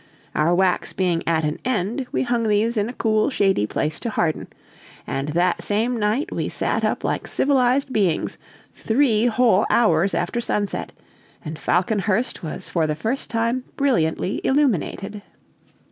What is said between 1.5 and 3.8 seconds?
end, we hung these in a cool, shady